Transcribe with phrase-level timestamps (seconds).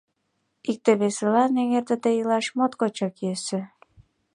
[0.71, 3.61] Икте-весылан эҥертыде илаш моткочак йӧсӧ.